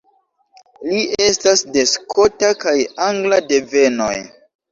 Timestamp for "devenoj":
3.53-4.13